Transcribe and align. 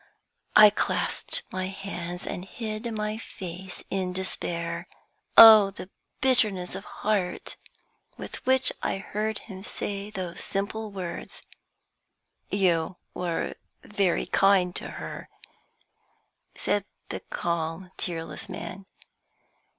I 0.55 0.71
clasped 0.71 1.43
my 1.51 1.67
hands 1.67 2.25
and 2.25 2.43
hid 2.43 2.91
my 2.91 3.19
face 3.19 3.83
in 3.91 4.13
despair. 4.13 4.87
Oh, 5.37 5.69
the 5.69 5.91
bitterness 6.21 6.73
of 6.73 6.85
heart 6.85 7.55
with 8.17 8.43
which 8.43 8.71
I 8.81 8.97
heard 8.97 9.37
him 9.37 9.61
say 9.61 10.09
those 10.09 10.43
simple 10.43 10.89
words! 10.89 11.43
"You 12.49 12.97
were 13.13 13.53
very 13.83 14.25
kind 14.25 14.75
to 14.77 14.87
her," 14.89 15.29
said 16.55 16.83
the 17.09 17.19
calm, 17.19 17.91
tearless 17.97 18.49
man. 18.49 18.87